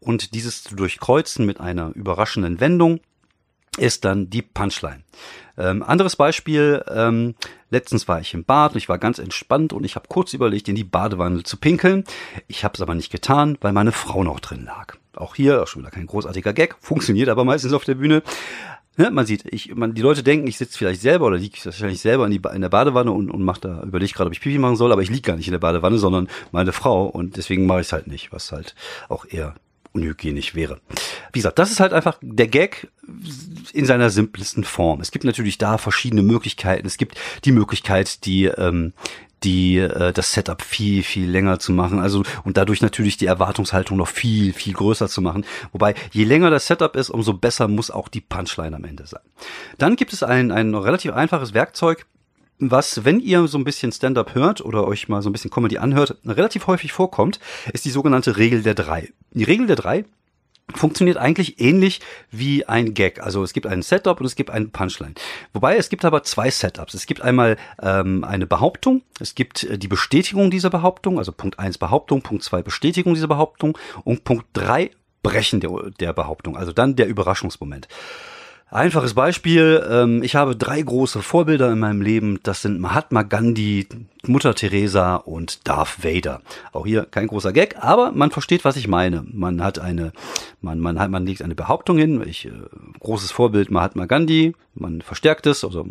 [0.00, 3.00] Und dieses zu durchkreuzen mit einer überraschenden Wendung,
[3.78, 5.02] ist dann die Punchline.
[5.56, 7.34] Ähm, anderes Beispiel, ähm,
[7.70, 10.68] letztens war ich im Bad und ich war ganz entspannt und ich habe kurz überlegt,
[10.68, 12.04] in die Badewanne zu pinkeln.
[12.48, 14.96] Ich habe es aber nicht getan, weil meine Frau noch drin lag.
[15.14, 18.22] Auch hier, auch schon wieder kein großartiger Gag, funktioniert aber meistens auf der Bühne.
[18.96, 22.00] Ne, man sieht, ich, man, die Leute denken, ich sitze vielleicht selber oder liege wahrscheinlich
[22.00, 24.58] selber in, die, in der Badewanne und, und mache da, überlege gerade, ob ich Pipi
[24.58, 27.66] machen soll, aber ich liege gar nicht in der Badewanne, sondern meine Frau und deswegen
[27.66, 28.74] mache ich es halt nicht, was halt
[29.08, 29.54] auch eher
[29.92, 30.80] unhygienisch wäre.
[31.32, 32.88] Wie gesagt, das ist halt einfach der Gag
[33.72, 35.00] in seiner simplesten Form.
[35.00, 36.86] Es gibt natürlich da verschiedene Möglichkeiten.
[36.86, 38.92] Es gibt die Möglichkeit, die ähm,
[39.42, 43.96] die äh, das Setup viel viel länger zu machen, also und dadurch natürlich die Erwartungshaltung
[43.96, 45.44] noch viel viel größer zu machen.
[45.72, 49.22] Wobei je länger das Setup ist, umso besser muss auch die Punchline am Ende sein.
[49.78, 52.06] Dann gibt es ein ein relativ einfaches Werkzeug,
[52.60, 55.78] was, wenn ihr so ein bisschen Stand-up hört oder euch mal so ein bisschen Comedy
[55.78, 57.40] anhört, relativ häufig vorkommt,
[57.72, 59.12] ist die sogenannte Regel der drei.
[59.32, 60.04] Die Regel der drei
[60.76, 63.22] funktioniert eigentlich ähnlich wie ein Gag.
[63.22, 65.14] Also es gibt einen Setup und es gibt einen Punchline.
[65.52, 66.94] Wobei es gibt aber zwei Setups.
[66.94, 71.58] Es gibt einmal ähm, eine Behauptung, es gibt äh, die Bestätigung dieser Behauptung, also Punkt
[71.58, 74.90] eins Behauptung, Punkt zwei Bestätigung dieser Behauptung und Punkt drei
[75.22, 77.88] Brechen der, der Behauptung, also dann der Überraschungsmoment.
[78.70, 82.38] Einfaches Beispiel, ähm, ich habe drei große Vorbilder in meinem Leben.
[82.44, 83.88] Das sind Mahatma Gandhi,
[84.26, 86.42] Mutter Teresa und Darth Vader.
[86.72, 89.24] Auch hier kein großer Gag, aber man versteht, was ich meine.
[89.32, 90.12] Man hat eine,
[90.60, 92.22] man, man hat, man legt eine Behauptung hin.
[92.26, 92.50] Ich, äh,
[93.00, 95.86] großes Vorbild Mahatma Gandhi, man verstärkt es, also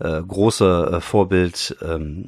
[0.00, 2.24] äh, große äh, Vorbild ähm,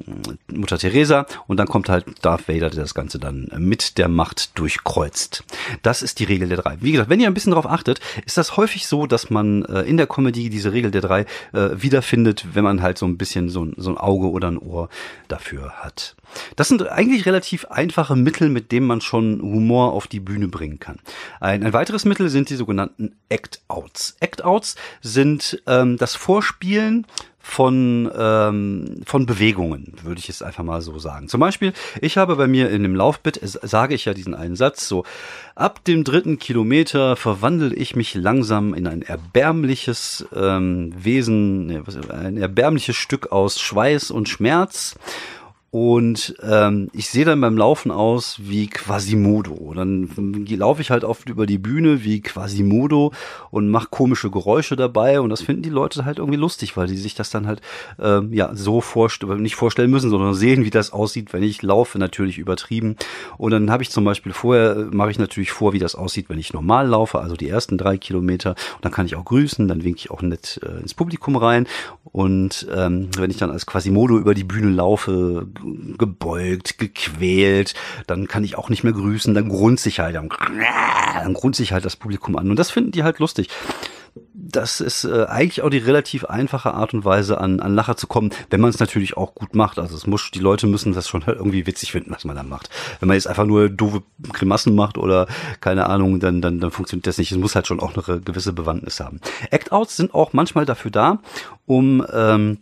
[0.51, 4.57] Mutter Teresa und dann kommt halt Darth Vader, der das Ganze dann mit der Macht
[4.57, 5.43] durchkreuzt.
[5.81, 6.77] Das ist die Regel der drei.
[6.79, 9.81] Wie gesagt, wenn ihr ein bisschen darauf achtet, ist das häufig so, dass man äh,
[9.81, 11.21] in der Comedy diese Regel der drei
[11.53, 14.89] äh, wiederfindet, wenn man halt so ein bisschen so, so ein Auge oder ein Ohr
[15.27, 16.15] dafür hat.
[16.55, 20.79] Das sind eigentlich relativ einfache Mittel, mit denen man schon Humor auf die Bühne bringen
[20.79, 20.99] kann.
[21.39, 24.17] Ein, ein weiteres Mittel sind die sogenannten Act-Outs.
[24.19, 27.05] Act-Outs sind ähm, das Vorspielen
[27.41, 31.27] von, ähm, von Bewegungen, würde ich es einfach mal so sagen.
[31.27, 34.87] Zum Beispiel, ich habe bei mir in dem Laufbit, sage ich ja diesen einen Satz,
[34.87, 35.03] so,
[35.55, 42.95] ab dem dritten Kilometer verwandle ich mich langsam in ein erbärmliches ähm, Wesen, ein erbärmliches
[42.95, 44.95] Stück aus Schweiß und Schmerz
[45.73, 49.73] und ähm, ich sehe dann beim Laufen aus wie Quasimodo.
[49.73, 50.09] Dann
[50.49, 53.13] laufe ich halt oft über die Bühne wie Quasimodo
[53.51, 55.21] und mache komische Geräusche dabei.
[55.21, 57.61] Und das finden die Leute halt irgendwie lustig, weil die sich das dann halt
[57.99, 61.97] ähm, ja so vorstellen, nicht vorstellen müssen, sondern sehen, wie das aussieht, wenn ich laufe,
[61.97, 62.97] natürlich übertrieben.
[63.37, 66.27] Und dann habe ich zum Beispiel vorher, äh, mache ich natürlich vor, wie das aussieht,
[66.27, 68.55] wenn ich normal laufe, also die ersten drei Kilometer.
[68.75, 71.65] Und dann kann ich auch grüßen, dann winke ich auch nett äh, ins Publikum rein.
[72.03, 75.47] Und ähm, wenn ich dann als Quasimodo über die Bühne laufe,
[75.97, 77.73] gebeugt, gequält,
[78.07, 80.29] dann kann ich auch nicht mehr grüßen, dann grunzt sich halt, dann,
[81.33, 82.49] grunzt sich halt das Publikum an.
[82.49, 83.49] Und das finden die halt lustig
[84.33, 88.07] das ist äh, eigentlich auch die relativ einfache Art und Weise, an, an Lacher zu
[88.07, 89.79] kommen, wenn man es natürlich auch gut macht.
[89.79, 92.69] Also es muss, die Leute müssen das schon irgendwie witzig finden, was man da macht.
[92.99, 95.27] Wenn man jetzt einfach nur doofe Grimassen macht oder
[95.61, 97.31] keine Ahnung, dann, dann, dann funktioniert das nicht.
[97.31, 99.21] Es muss halt schon auch eine gewisse Bewandtnis haben.
[99.49, 101.19] Act-Outs sind auch manchmal dafür da,
[101.65, 102.57] um ähm,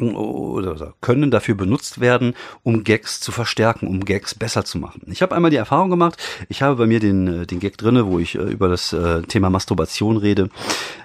[0.00, 5.02] oder können dafür benutzt werden, um Gags zu verstärken, um Gags besser zu machen.
[5.06, 8.06] Ich habe einmal die Erfahrung gemacht, ich habe bei mir den, äh, den Gag drinne,
[8.06, 10.50] wo ich äh, über das äh, Thema Masturbation rede.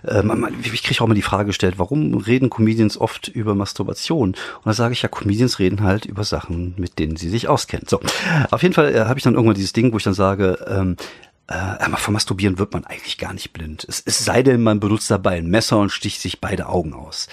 [0.06, 4.30] Ähm, ich kriege auch mal die Frage gestellt, warum reden Comedians oft über Masturbation?
[4.32, 7.88] Und da sage ich ja, Comedians reden halt über Sachen, mit denen sie sich auskennen.
[7.88, 8.02] So,
[8.50, 10.98] auf jeden Fall habe ich dann irgendwann dieses Ding, wo ich dann sage, ähm,
[11.51, 13.85] äh, aber vom Masturbieren wird man eigentlich gar nicht blind.
[13.89, 17.27] Es, es sei denn, man benutzt dabei ein Messer und sticht sich beide Augen aus.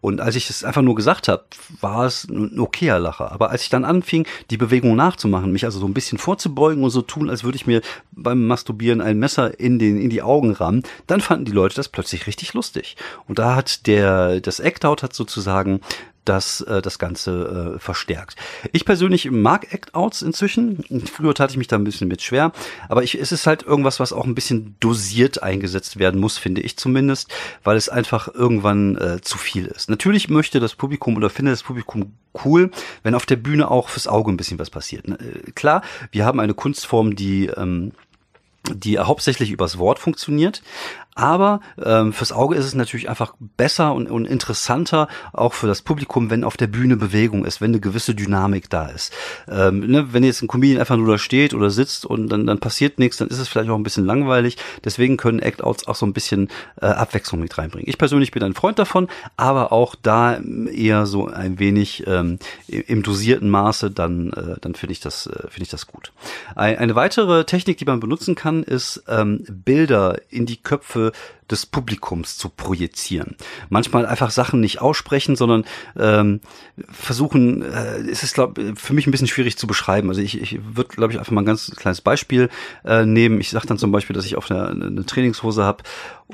[0.00, 1.44] Und als ich es einfach nur gesagt habe,
[1.80, 3.30] war es ein okayer Lacher.
[3.30, 6.90] Aber als ich dann anfing, die Bewegung nachzumachen, mich also so ein bisschen vorzubeugen und
[6.90, 7.80] so tun, als würde ich mir
[8.10, 11.88] beim Masturbieren ein Messer in, den, in die Augen rammen, dann fanden die Leute das
[11.88, 12.96] plötzlich richtig lustig.
[13.28, 15.80] Und da hat der, das Act-Out hat sozusagen
[16.24, 18.36] das äh, das Ganze äh, verstärkt.
[18.72, 20.84] Ich persönlich mag Act-Outs inzwischen.
[21.12, 22.52] Früher tat ich mich da ein bisschen mit schwer,
[22.88, 26.60] aber ich, es ist halt irgendwas, was auch ein bisschen dosiert eingesetzt werden muss, finde
[26.60, 27.32] ich zumindest,
[27.64, 29.90] weil es einfach irgendwann äh, zu viel ist.
[29.90, 32.12] Natürlich möchte das Publikum oder finde das Publikum
[32.44, 32.70] cool,
[33.02, 35.08] wenn auf der Bühne auch fürs Auge ein bisschen was passiert.
[35.08, 35.18] Ne?
[35.18, 37.92] Äh, klar, wir haben eine Kunstform, die ähm,
[38.68, 40.62] die hauptsächlich übers Wort funktioniert.
[41.14, 45.82] Aber ähm, fürs Auge ist es natürlich einfach besser und, und interessanter, auch für das
[45.82, 49.12] Publikum, wenn auf der Bühne Bewegung ist, wenn eine gewisse Dynamik da ist.
[49.48, 52.58] Ähm, ne, wenn jetzt ein Comedian einfach nur da steht oder sitzt und dann, dann
[52.58, 54.56] passiert nichts, dann ist es vielleicht auch ein bisschen langweilig.
[54.84, 56.48] Deswegen können Act-Outs auch so ein bisschen
[56.80, 57.88] äh, Abwechslung mit reinbringen.
[57.88, 63.02] Ich persönlich bin ein Freund davon, aber auch da eher so ein wenig ähm, im
[63.02, 66.12] dosierten Maße, dann, äh, dann finde ich das, äh, finde ich das gut.
[66.54, 71.12] Eine weitere Technik, die man benutzen kann, ist ähm, Bilder in die Köpfe え?
[71.50, 73.36] Des Publikums zu projizieren.
[73.68, 75.64] Manchmal einfach Sachen nicht aussprechen, sondern
[75.98, 76.40] ähm,
[76.90, 80.08] versuchen, äh, es ist glaub, für mich ein bisschen schwierig zu beschreiben.
[80.08, 82.48] Also ich, ich würde, glaube ich, einfach mal ein ganz kleines Beispiel
[82.84, 83.40] äh, nehmen.
[83.40, 85.82] Ich sage dann zum Beispiel, dass ich auf eine, eine Trainingshose habe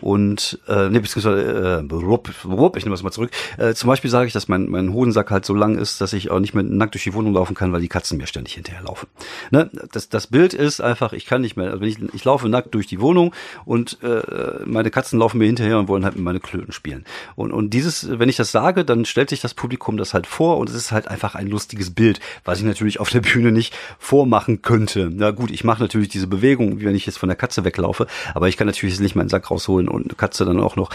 [0.03, 3.31] und äh, nee, beziehungsweise äh, rup, rup, ich nehme das mal zurück.
[3.59, 6.31] Äh, zum Beispiel sage ich, dass mein, mein Hodensack halt so lang ist, dass ich
[6.31, 9.09] auch nicht mehr nackt durch die Wohnung laufen kann, weil die Katzen mir ständig hinterherlaufen.
[9.51, 9.71] Ne?
[9.93, 12.75] Das, das Bild ist einfach, ich kann nicht mehr, also wenn ich, ich laufe nackt
[12.75, 14.23] durch die Wohnung und äh,
[14.65, 17.05] meine Katzen laufen mir hinterher und wollen halt mit meine Klöten spielen.
[17.37, 20.59] Und, und dieses, wenn ich das sage, dann stellt sich das Publikum das halt vor
[20.59, 23.77] und es ist halt einfach ein lustiges Bild, was ich natürlich auf der Bühne nicht
[23.99, 25.11] vormachen könnte.
[25.12, 28.07] Na gut, ich mache natürlich diese Bewegung, wie wenn ich jetzt von der Katze weglaufe,
[28.35, 30.77] aber ich kann natürlich jetzt nicht meinen Sack rausholen holen und eine Katze dann auch
[30.77, 30.90] noch.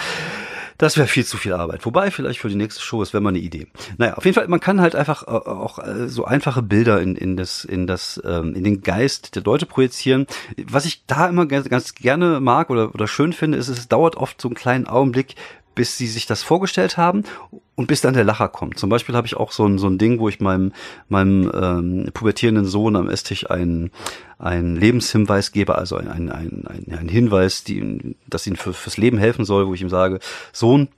[0.82, 1.86] Das wäre viel zu viel Arbeit.
[1.86, 3.68] Wobei vielleicht für die nächste Show, es wäre mal eine Idee.
[4.00, 7.16] Naja, auf jeden Fall, man kann halt einfach äh, auch äh, so einfache Bilder in,
[7.16, 10.26] in das, in das, ähm, in den Geist der Leute projizieren.
[10.66, 14.18] Was ich da immer ganz, ganz gerne mag oder, oder schön finde, ist, es dauert
[14.18, 15.36] oft so einen kleinen Augenblick,
[15.76, 17.24] bis sie sich das vorgestellt haben
[17.76, 18.78] und bis dann der Lacher kommt.
[18.78, 20.74] Zum Beispiel habe ich auch so ein, so ein Ding, wo ich meinem,
[21.10, 23.92] meinem ähm, pubertierenden Sohn am Esstisch einen,
[24.38, 28.98] einen Lebenshinweis gebe, also ein, ein, ein, ein, ein Hinweis, die, das ihn für, fürs
[28.98, 30.20] Leben helfen soll, wo ich ihm sage,
[30.52, 30.90] Sohn,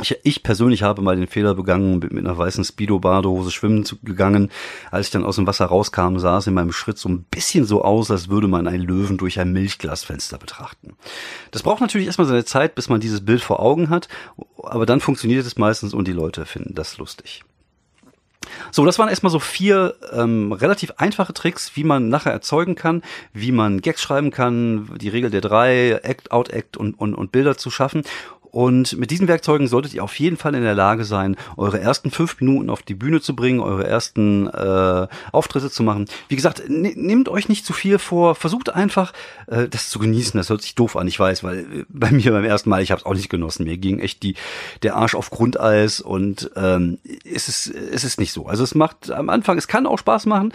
[0.00, 3.98] ich, ich persönlich habe mal den Fehler begangen, mit, mit einer weißen Speedo-Badehose schwimmen zu,
[4.00, 4.50] gegangen.
[4.90, 7.64] Als ich dann aus dem Wasser rauskam, sah es in meinem Schritt so ein bisschen
[7.64, 10.96] so aus, als würde man einen Löwen durch ein Milchglasfenster betrachten.
[11.50, 14.08] Das braucht natürlich erstmal seine Zeit, bis man dieses Bild vor Augen hat,
[14.62, 17.44] aber dann funktioniert es meistens und die Leute finden das lustig.
[18.70, 23.02] So, das waren erstmal so vier ähm, relativ einfache Tricks, wie man nachher erzeugen kann,
[23.32, 27.32] wie man Gags schreiben kann, die Regel der drei, Act, Out, Act und, und, und
[27.32, 28.02] Bilder zu schaffen
[28.50, 32.10] Und mit diesen Werkzeugen solltet ihr auf jeden Fall in der Lage sein, eure ersten
[32.10, 36.06] fünf Minuten auf die Bühne zu bringen, eure ersten äh, Auftritte zu machen.
[36.28, 39.12] Wie gesagt, nehmt euch nicht zu viel vor, versucht einfach,
[39.46, 40.36] äh, das zu genießen.
[40.36, 42.90] Das hört sich doof an, ich weiß, weil äh, bei mir beim ersten Mal, ich
[42.90, 43.64] habe es auch nicht genossen.
[43.64, 44.34] Mir ging echt die
[44.82, 48.46] der Arsch auf Grundeis und ähm, es ist es ist nicht so.
[48.46, 50.52] Also es macht am Anfang, es kann auch Spaß machen,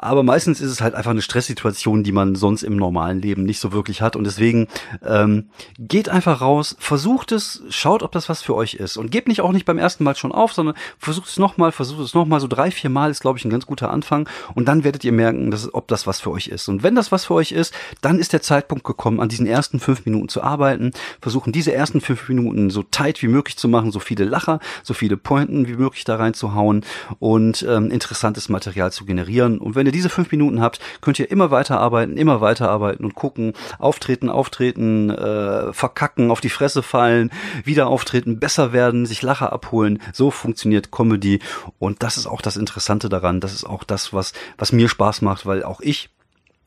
[0.00, 3.58] aber meistens ist es halt einfach eine Stresssituation, die man sonst im normalen Leben nicht
[3.58, 4.14] so wirklich hat.
[4.14, 4.68] Und deswegen
[5.04, 8.96] ähm, geht einfach raus, versucht es, schaut, ob das was für euch ist.
[8.96, 12.00] Und gebt nicht auch nicht beim ersten Mal schon auf, sondern versucht es nochmal, versucht
[12.00, 12.38] es nochmal.
[12.38, 14.28] So drei, vier Mal ist, glaube ich, ein ganz guter Anfang.
[14.54, 16.68] Und dann werdet ihr merken, dass, ob das was für euch ist.
[16.68, 19.80] Und wenn das was für euch ist, dann ist der Zeitpunkt gekommen, an diesen ersten
[19.80, 20.92] fünf Minuten zu arbeiten.
[21.20, 24.94] Versuchen diese ersten fünf Minuten so tight wie möglich zu machen, so viele Lacher, so
[24.94, 26.84] viele Pointen wie möglich da reinzuhauen
[27.18, 29.58] und ähm, interessantes Material zu generieren.
[29.58, 33.04] Und wenn ihr diese fünf Minuten habt, könnt ihr immer weiter arbeiten, immer weiter arbeiten
[33.04, 37.30] und gucken, auftreten, auftreten, äh, verkacken, auf die Fresse fallen,
[37.64, 40.00] wieder auftreten, besser werden, sich Lacher abholen.
[40.12, 41.40] So funktioniert Comedy
[41.78, 43.40] und das ist auch das Interessante daran.
[43.40, 46.10] Das ist auch das, was, was mir Spaß macht, weil auch ich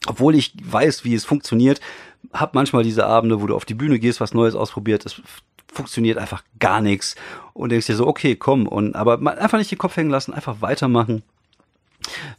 [0.07, 1.79] obwohl ich weiß, wie es funktioniert,
[2.33, 5.21] hab manchmal diese Abende, wo du auf die Bühne gehst, was Neues ausprobiert, es
[5.71, 7.15] funktioniert einfach gar nichts
[7.53, 10.61] und denkst dir so, okay, komm und aber einfach nicht den Kopf hängen lassen, einfach
[10.61, 11.23] weitermachen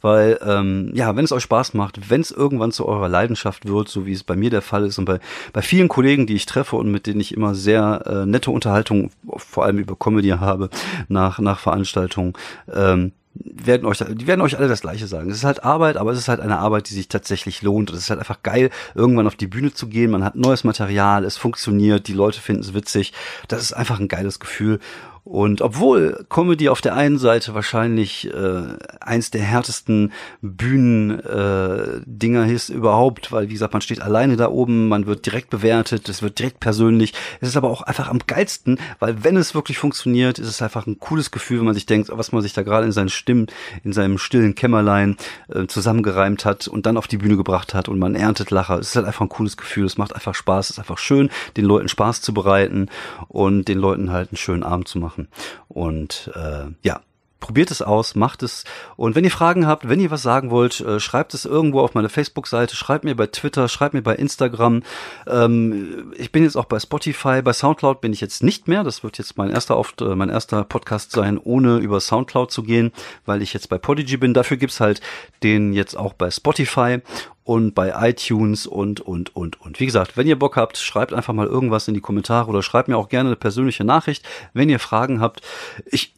[0.01, 3.89] weil, ähm, ja, wenn es euch Spaß macht, wenn es irgendwann zu eurer Leidenschaft wird,
[3.89, 5.19] so wie es bei mir der Fall ist und bei,
[5.51, 9.11] bei vielen Kollegen, die ich treffe und mit denen ich immer sehr äh, nette Unterhaltung,
[9.35, 10.69] vor allem über Comedy habe,
[11.07, 12.33] nach, nach Veranstaltungen,
[12.73, 15.29] ähm, werden euch, die werden euch alle das Gleiche sagen.
[15.29, 17.89] Es ist halt Arbeit, aber es ist halt eine Arbeit, die sich tatsächlich lohnt.
[17.89, 20.11] Es ist halt einfach geil, irgendwann auf die Bühne zu gehen.
[20.11, 23.11] Man hat neues Material, es funktioniert, die Leute finden es witzig.
[23.47, 24.79] Das ist einfach ein geiles Gefühl.
[25.25, 32.67] Und obwohl Comedy auf der einen Seite wahrscheinlich äh, eins der härtesten Bühnen-Dinger äh, ist
[32.67, 36.39] überhaupt, weil wie gesagt, man steht alleine da oben, man wird direkt bewertet, es wird
[36.39, 37.13] direkt persönlich.
[37.39, 40.87] Es ist aber auch einfach am geilsten, weil wenn es wirklich funktioniert, ist es einfach
[40.87, 43.47] ein cooles Gefühl, wenn man sich denkt, was man sich da gerade in seinen Stimmen,
[43.85, 45.15] in seinem stillen Kämmerlein
[45.47, 48.77] äh, zusammengereimt hat und dann auf die Bühne gebracht hat und man erntet Lacher.
[48.77, 51.29] Es ist halt einfach ein cooles Gefühl, es macht einfach Spaß, es ist einfach schön,
[51.55, 52.89] den Leuten Spaß zu bereiten
[53.29, 55.27] und den Leuten halt einen schönen Abend zu machen machen.
[55.67, 57.01] Und äh, ja,
[57.39, 58.63] probiert es aus, macht es.
[58.95, 61.93] Und wenn ihr Fragen habt, wenn ihr was sagen wollt, äh, schreibt es irgendwo auf
[61.93, 64.81] meine Facebook-Seite, schreibt mir bei Twitter, schreibt mir bei Instagram.
[65.27, 68.85] Ähm, ich bin jetzt auch bei Spotify, bei Soundcloud bin ich jetzt nicht mehr.
[68.85, 72.63] Das wird jetzt mein erster, Auft äh, mein erster Podcast sein, ohne über Soundcloud zu
[72.63, 72.93] gehen,
[73.25, 74.33] weil ich jetzt bei Podigy bin.
[74.33, 75.01] Dafür gibt's halt
[75.43, 77.01] den jetzt auch bei Spotify
[77.43, 79.79] und bei iTunes und, und, und, und.
[79.79, 82.87] Wie gesagt, wenn ihr Bock habt, schreibt einfach mal irgendwas in die Kommentare oder schreibt
[82.87, 85.41] mir auch gerne eine persönliche Nachricht, wenn ihr Fragen habt.
[85.85, 86.13] Ich,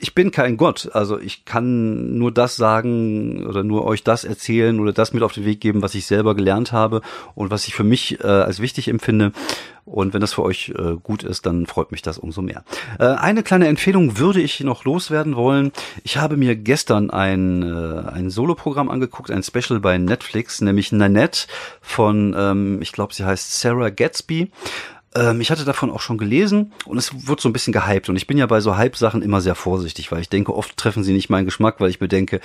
[0.00, 4.80] ich bin kein Gott, also ich kann nur das sagen oder nur euch das erzählen
[4.80, 7.02] oder das mit auf den Weg geben, was ich selber gelernt habe
[7.34, 9.32] und was ich für mich äh, als wichtig empfinde.
[9.84, 12.64] Und wenn das für euch äh, gut ist, dann freut mich das umso mehr.
[12.98, 15.72] Äh, eine kleine Empfehlung würde ich noch loswerden wollen.
[16.04, 21.46] Ich habe mir gestern ein, äh, ein Soloprogramm angeguckt, ein Special bei Netflix, nämlich Nanette
[21.80, 24.50] von, ähm, ich glaube, sie heißt Sarah Gatsby.
[25.14, 28.08] Ähm, ich hatte davon auch schon gelesen und es wird so ein bisschen gehypt.
[28.08, 31.02] Und ich bin ja bei so Hype-Sachen immer sehr vorsichtig, weil ich denke, oft treffen
[31.02, 32.40] sie nicht meinen Geschmack, weil ich mir denke,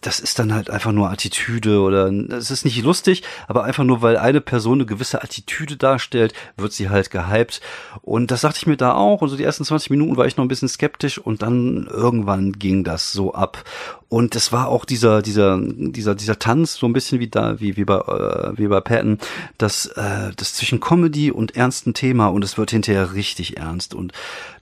[0.00, 4.00] das ist dann halt einfach nur Attitüde oder es ist nicht lustig, aber einfach nur,
[4.00, 7.60] weil eine Person eine gewisse Attitüde darstellt, wird sie halt gehypt.
[8.02, 9.20] Und das sagte ich mir da auch.
[9.20, 12.52] Und so die ersten 20 Minuten war ich noch ein bisschen skeptisch und dann irgendwann
[12.52, 13.64] ging das so ab.
[14.08, 17.76] Und es war auch dieser, dieser, dieser, dieser Tanz, so ein bisschen wie da, wie,
[17.76, 19.18] wie bei, äh, wie bei Patton,
[19.58, 23.94] das, äh, das zwischen Comedy und ernsten Thema und es wird hinterher richtig ernst.
[23.94, 24.12] Und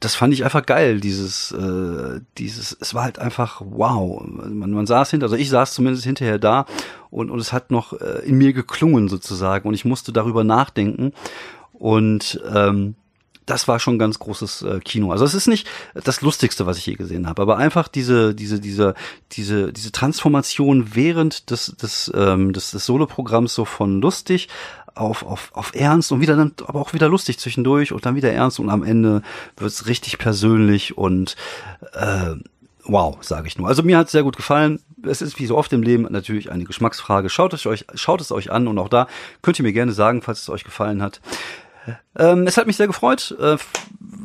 [0.01, 4.23] das fand ich einfach geil, dieses, äh, dieses, es war halt einfach wow.
[4.25, 6.67] Man, man saß hinter, also ich saß zumindest hinterher da
[7.11, 11.13] und, und es hat noch äh, in mir geklungen sozusagen und ich musste darüber nachdenken.
[11.73, 12.95] Und ähm,
[13.47, 15.11] das war schon ganz großes äh, Kino.
[15.11, 18.61] Also es ist nicht das Lustigste, was ich je gesehen habe, aber einfach diese, diese,
[18.61, 18.95] diese,
[19.33, 24.49] diese, diese Transformation während des, des, ähm, des, des Soloprogramms so von lustig
[24.95, 28.33] auf, auf, auf ernst und wieder dann aber auch wieder lustig zwischendurch und dann wieder
[28.33, 29.23] ernst und am Ende
[29.57, 31.37] wird's richtig persönlich und
[31.95, 32.35] äh,
[32.85, 33.69] wow, sage ich nur.
[33.69, 34.81] Also mir hat's sehr gut gefallen.
[35.05, 37.29] Es ist wie so oft im Leben natürlich eine Geschmacksfrage.
[37.29, 39.09] Schaut es euch, schaut es euch an und auch da
[39.41, 41.21] könnt ihr mir gerne sagen, falls es euch gefallen hat.
[42.17, 43.37] Ähm, es hat mich sehr gefreut.
[43.41, 43.57] Äh,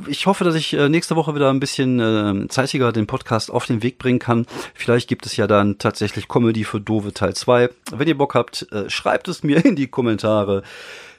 [0.08, 3.66] ich hoffe, dass ich äh, nächste Woche wieder ein bisschen äh, zeitiger den Podcast auf
[3.66, 4.46] den Weg bringen kann.
[4.74, 7.70] Vielleicht gibt es ja dann tatsächlich Comedy für Dove Teil 2.
[7.92, 10.64] Wenn ihr Bock habt, äh, schreibt es mir in die Kommentare.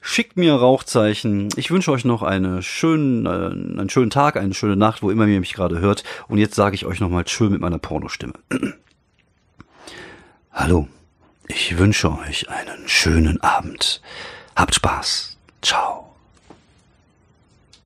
[0.00, 1.48] Schickt mir Rauchzeichen.
[1.56, 5.40] Ich wünsche euch noch eine schönen, einen schönen Tag, eine schöne Nacht, wo immer ihr
[5.40, 6.04] mich gerade hört.
[6.28, 8.34] Und jetzt sage ich euch nochmal schön mit meiner Pornostimme.
[10.52, 10.88] Hallo,
[11.48, 14.00] ich wünsche euch einen schönen Abend.
[14.54, 15.36] Habt Spaß.
[15.62, 16.07] Ciao.